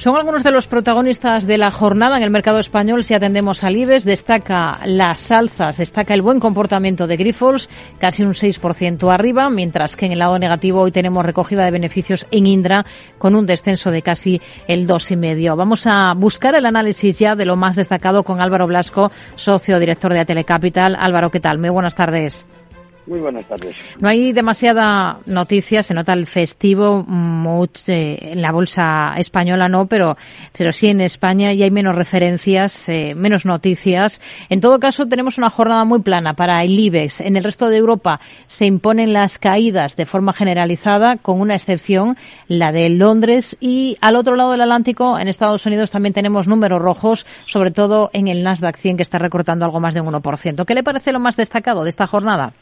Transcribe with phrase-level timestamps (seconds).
[0.00, 3.04] Son algunos de los protagonistas de la jornada en el mercado español.
[3.04, 8.32] Si atendemos al IBEX, destaca las alzas, destaca el buen comportamiento de Grifols, casi un
[8.32, 12.86] 6% arriba, mientras que en el lado negativo hoy tenemos recogida de beneficios en Indra
[13.18, 15.54] con un descenso de casi el 2,5%.
[15.54, 20.14] Vamos a buscar el análisis ya de lo más destacado con Álvaro Blasco, socio director
[20.14, 20.96] de Telecapital.
[20.98, 21.58] Álvaro, ¿qué tal?
[21.58, 22.46] Muy buenas tardes.
[23.10, 23.74] Muy buenas tardes.
[23.98, 29.86] No hay demasiada noticia, se nota el festivo mucho, eh, en la bolsa española no,
[29.86, 30.16] pero,
[30.56, 34.22] pero sí en España y hay menos referencias, eh, menos noticias.
[34.48, 37.20] En todo caso, tenemos una jornada muy plana para el IBEX.
[37.22, 42.16] En el resto de Europa se imponen las caídas de forma generalizada, con una excepción,
[42.46, 43.56] la de Londres.
[43.58, 48.10] Y al otro lado del Atlántico, en Estados Unidos, también tenemos números rojos, sobre todo
[48.12, 50.64] en el Nasdaq 100, que está recortando algo más de un 1%.
[50.64, 52.52] ¿Qué le parece lo más destacado de esta jornada?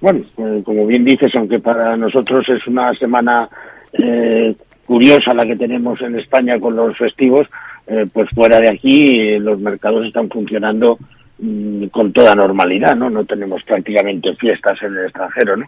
[0.00, 3.48] Bueno, eh, como bien dices, aunque para nosotros es una semana
[3.92, 4.54] eh,
[4.84, 7.48] curiosa la que tenemos en España con los festivos,
[7.86, 10.98] eh, pues fuera de aquí los mercados están funcionando
[11.38, 13.08] mm, con toda normalidad, ¿no?
[13.08, 15.66] No tenemos prácticamente fiestas en el extranjero, ¿no?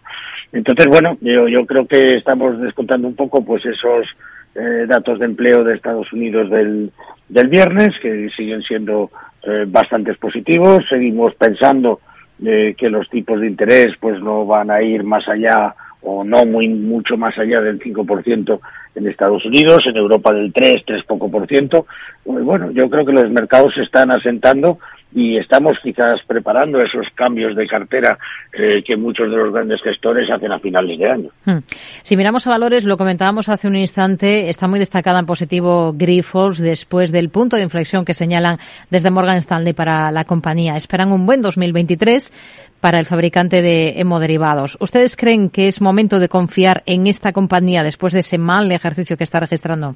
[0.53, 4.07] Entonces, bueno, yo, yo creo que estamos descontando un poco, pues esos
[4.87, 6.91] datos de empleo de Estados Unidos del,
[7.29, 9.09] del viernes, que siguen siendo
[9.67, 10.83] bastante positivos.
[10.89, 12.01] Seguimos pensando
[12.41, 16.69] que los tipos de interés pues no van a ir más allá o no muy
[16.69, 18.59] mucho más allá del 5%
[18.95, 21.85] en Estados Unidos, en Europa del 3, 3 poco por ciento.
[22.23, 24.79] Pues bueno, yo creo que los mercados se están asentando
[25.13, 28.17] y estamos quizás preparando esos cambios de cartera
[28.53, 31.29] eh, que muchos de los grandes gestores hacen a final de año.
[31.45, 31.59] Hmm.
[32.03, 36.59] Si miramos a valores, lo comentábamos hace un instante, está muy destacada en positivo Grifols
[36.59, 38.57] después del punto de inflexión que señalan
[38.89, 40.75] desde Morgan Stanley para la compañía.
[40.75, 42.31] Esperan un buen 2023
[42.79, 44.77] para el fabricante de hemoderivados.
[44.79, 49.17] ¿Ustedes creen que es momento de confiar en esta compañía después de ese mal ejercicio
[49.17, 49.95] que está registrando?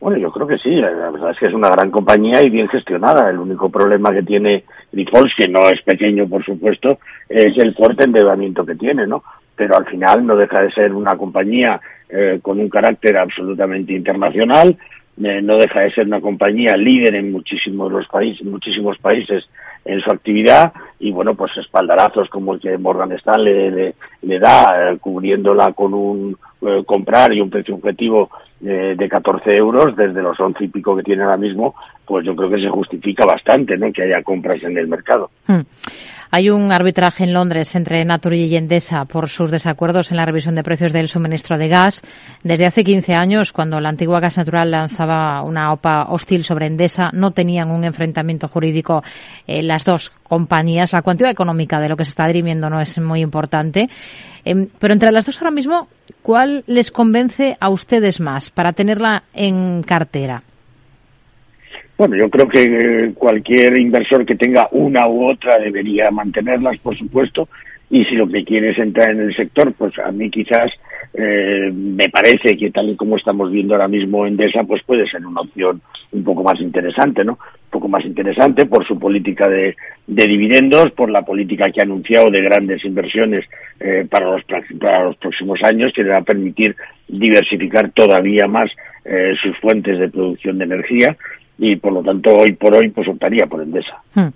[0.00, 0.70] Bueno, yo creo que sí.
[0.76, 3.30] La verdad es que es una gran compañía y bien gestionada.
[3.30, 8.04] El único problema que tiene Grifols, que no es pequeño, por supuesto, es el fuerte
[8.04, 9.22] endeudamiento que tiene, ¿no?
[9.56, 14.78] Pero al final no deja de ser una compañía eh, con un carácter absolutamente internacional,
[15.22, 19.48] eh, no deja de ser una compañía líder en muchísimos los países, muchísimos países
[19.84, 24.98] en su actividad y bueno pues espaldarazos como el que Morgan Stanley le, da eh,
[24.98, 28.30] cubriéndola con un eh, comprar y un precio objetivo
[28.60, 32.50] de 14 euros desde los 11 y pico que tiene ahora mismo pues yo creo
[32.50, 35.60] que se justifica bastante no que haya compras en el mercado hmm.
[36.30, 40.54] Hay un arbitraje en Londres entre Naturgy y Endesa por sus desacuerdos en la revisión
[40.54, 42.02] de precios del suministro de gas.
[42.42, 47.08] Desde hace 15 años, cuando la antigua Gas Natural lanzaba una OPA hostil sobre Endesa,
[47.14, 49.02] no tenían un enfrentamiento jurídico
[49.46, 50.92] eh, las dos compañías.
[50.92, 53.88] La cuantía económica de lo que se está dirimiendo no es muy importante.
[54.44, 55.88] Em, pero entre las dos ahora mismo,
[56.20, 60.42] ¿cuál les convence a ustedes más para tenerla en cartera?
[61.98, 67.48] Bueno, yo creo que cualquier inversor que tenga una u otra debería mantenerlas, por supuesto,
[67.90, 70.70] y si lo que quiere es entrar en el sector, pues a mí quizás
[71.14, 75.08] eh, me parece que tal y como estamos viendo ahora mismo en DESA, pues puede
[75.08, 75.82] ser una opción
[76.12, 77.32] un poco más interesante, ¿no?
[77.32, 79.74] Un poco más interesante por su política de,
[80.06, 83.44] dividendos, por la política que ha anunciado de grandes inversiones
[83.80, 84.44] eh, para, los,
[85.16, 86.76] próximos años, que le va a permitir
[87.08, 88.70] diversificar todavía más
[89.04, 91.16] eh, sus fuentes de producción de energía
[91.58, 94.02] y por lo tanto hoy por hoy pues optaría por Endesa.
[94.14, 94.28] Hmm.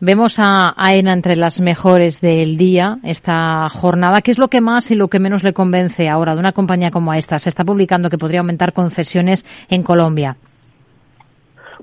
[0.00, 4.20] Vemos a AENA entre las mejores del día esta jornada.
[4.20, 6.90] ¿Qué es lo que más y lo que menos le convence ahora de una compañía
[6.90, 7.38] como esta?
[7.38, 10.36] Se está publicando que podría aumentar concesiones en Colombia.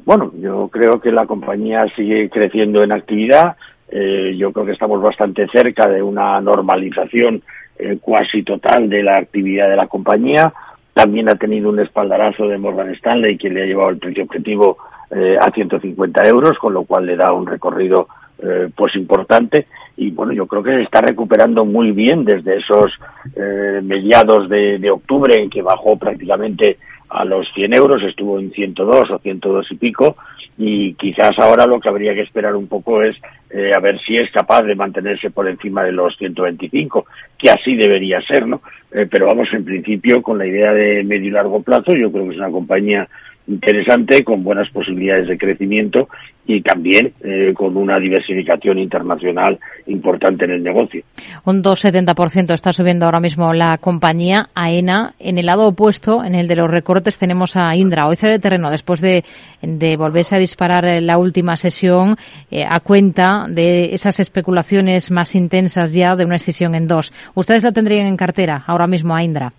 [0.06, 3.56] Bueno, yo creo que la compañía sigue creciendo en actividad.
[3.90, 7.42] Eh, yo creo que estamos bastante cerca de una normalización
[7.78, 10.54] eh, cuasi total de la actividad de la compañía.
[10.94, 14.78] También ha tenido un espaldarazo de Morgan Stanley, que le ha llevado el precio objetivo
[15.10, 18.08] eh, a 150 euros, con lo cual le da un recorrido
[18.40, 19.68] eh, pues importante.
[19.98, 23.00] Y bueno, yo creo que se está recuperando muy bien desde esos
[23.36, 26.78] eh, mediados de, de octubre en que bajó prácticamente
[27.12, 30.16] a los 100 euros, estuvo en 102 o 102 y pico,
[30.58, 33.18] y quizás ahora lo que habría que esperar un poco es
[33.50, 37.06] eh, a ver si es capaz de mantenerse por encima de los 125,
[37.38, 38.62] que así debería ser, ¿no?
[38.92, 42.26] Eh, pero vamos, en principio, con la idea de medio y largo plazo, yo creo
[42.26, 43.08] que es una compañía
[43.48, 46.08] interesante, con buenas posibilidades de crecimiento
[46.46, 51.04] y también eh, con una diversificación internacional importante en el negocio.
[51.46, 55.14] Un 2,70% está subiendo ahora mismo la compañía AENA.
[55.20, 58.08] En el lado opuesto, en el de los recortes, tenemos a Indra.
[58.08, 59.24] Hoy de terreno después de,
[59.62, 62.18] de volverse a disparar la última sesión
[62.50, 67.12] eh, a cuenta de esas especulaciones más intensas ya de una excisión en dos.
[67.34, 69.54] ¿Ustedes la tendrían en cartera ahora mismo a Indra?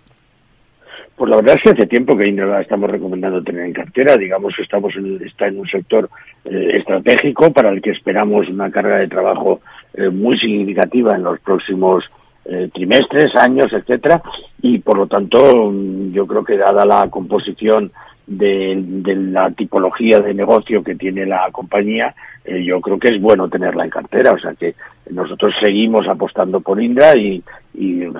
[1.15, 4.17] Pues la verdad es que hace tiempo que Indra la estamos recomendando tener en cartera.
[4.17, 6.09] Digamos que estamos en, está en un sector
[6.45, 9.61] eh, estratégico para el que esperamos una carga de trabajo
[9.93, 12.03] eh, muy significativa en los próximos
[12.45, 14.21] eh, trimestres, años, etcétera.
[14.61, 15.71] Y por lo tanto,
[16.11, 17.91] yo creo que dada la composición
[18.25, 18.83] de,
[19.31, 22.15] la tipología de negocio que tiene la compañía,
[22.45, 24.31] eh, yo creo que es bueno tenerla en cartera.
[24.31, 24.75] O sea que
[25.09, 27.43] nosotros seguimos apostando por Indra y,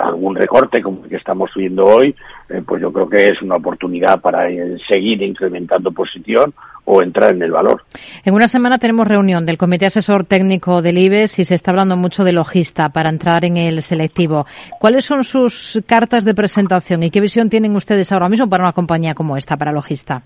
[0.03, 2.15] algún recorte como el que estamos viendo hoy,
[2.49, 6.53] eh, pues yo creo que es una oportunidad para eh, seguir incrementando posición
[6.85, 7.83] o entrar en el valor.
[8.25, 11.95] En una semana tenemos reunión del Comité Asesor Técnico del IBEX y se está hablando
[11.95, 14.45] mucho de logista para entrar en el selectivo.
[14.79, 18.73] ¿Cuáles son sus cartas de presentación y qué visión tienen ustedes ahora mismo para una
[18.73, 20.23] compañía como esta, para logista?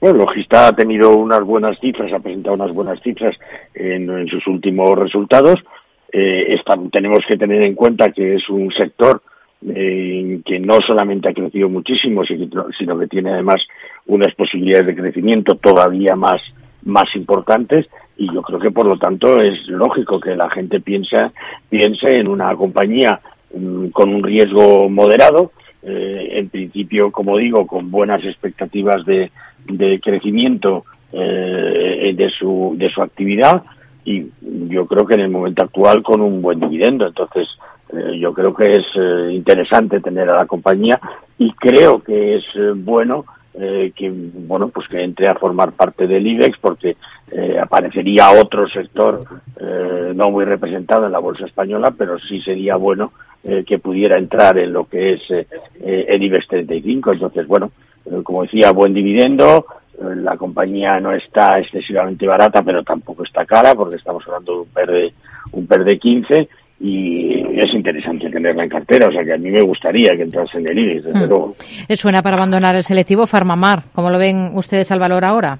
[0.00, 3.36] Bueno, Logista ha tenido unas buenas cifras, ha presentado unas buenas cifras
[3.74, 5.64] en, sus últimos resultados.
[6.12, 6.56] Eh,
[6.92, 9.22] tenemos que tener en cuenta que es un sector
[9.66, 13.66] eh, que no solamente ha crecido muchísimo, sino que tiene además
[14.06, 16.40] unas posibilidades de crecimiento todavía más,
[16.84, 21.30] más importantes y yo creo que por lo tanto es lógico que la gente piense,
[21.68, 23.20] piense en una compañía
[23.54, 25.52] mm, con un riesgo moderado,
[25.82, 29.30] eh, en principio, como digo, con buenas expectativas de,
[29.66, 33.62] de crecimiento eh, de, su, de su actividad
[34.04, 37.06] y yo creo que en el momento actual con un buen dividendo.
[37.06, 37.46] Entonces,
[37.90, 41.00] eh, yo creo que es eh, interesante tener a la compañía
[41.38, 43.24] y creo que es eh, bueno
[43.58, 46.96] que bueno pues que entre a formar parte del IBEX porque
[47.60, 49.24] aparecería otro sector
[50.14, 53.10] no muy representado en la bolsa española pero sí sería bueno
[53.42, 55.22] que pudiera entrar en lo que es
[55.80, 57.72] el IBEX 35 entonces bueno
[58.22, 59.66] como decía buen dividendo
[60.00, 64.68] la compañía no está excesivamente barata pero tampoco está cara porque estamos hablando de un
[64.68, 65.14] PER de
[65.50, 66.48] un PER de 15
[66.80, 70.58] y es interesante tenerla en cartera, o sea que a mí me gustaría que entrase
[70.58, 71.28] en el IBEX, desde hmm.
[71.28, 71.54] luego.
[71.88, 73.84] ¿Es suena para abandonar el selectivo Farmamar?
[73.94, 75.58] ¿Cómo lo ven ustedes al valor ahora?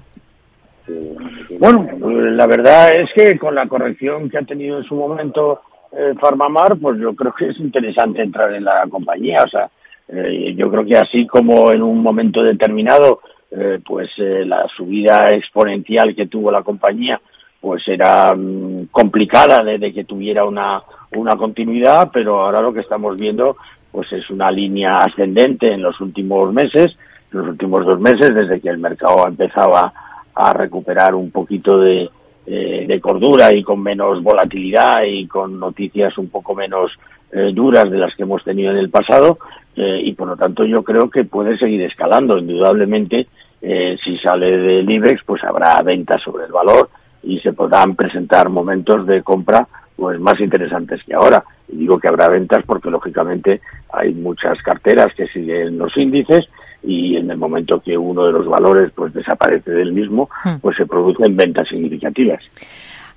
[1.59, 5.61] Bueno, la verdad es que con la corrección que ha tenido en su momento
[5.91, 9.69] eh, Farmamar, pues yo creo que es interesante entrar en la compañía, o sea,
[10.07, 15.33] eh, yo creo que así como en un momento determinado, eh, pues eh, la subida
[15.33, 17.21] exponencial que tuvo la compañía,
[17.61, 20.81] pues era mm, complicada de que tuviera una
[21.15, 23.57] una continuidad, pero ahora lo que estamos viendo
[23.91, 26.95] pues es una línea ascendente en los últimos meses,
[27.31, 29.91] los últimos dos meses, desde que el mercado empezaba
[30.35, 32.09] a recuperar un poquito de,
[32.45, 36.91] eh, cordura y con menos volatilidad y con noticias un poco menos
[37.31, 39.37] eh, duras de las que hemos tenido en el pasado
[39.75, 42.37] eh, y por lo tanto yo creo que puede seguir escalando.
[42.37, 43.27] Indudablemente,
[43.61, 46.89] si sale del IBEX, pues habrá ventas sobre el valor
[47.21, 49.67] y se podrán presentar momentos de compra
[49.99, 51.43] pues más interesantes que ahora.
[51.67, 53.61] Y digo que habrá ventas porque lógicamente
[53.91, 56.47] hay muchas carteras que siguen los índices
[56.83, 60.59] y en el momento que uno de los valores pues desaparece del mismo, hmm.
[60.61, 62.43] pues se producen ventas significativas.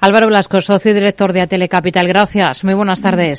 [0.00, 2.08] Álvaro Blasco, socio y director de Atele Capital.
[2.08, 2.64] Gracias.
[2.64, 3.31] Muy buenas tardes.